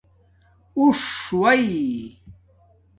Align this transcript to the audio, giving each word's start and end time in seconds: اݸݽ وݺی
اݸݽ 0.77 1.09
وݺی 1.39 1.85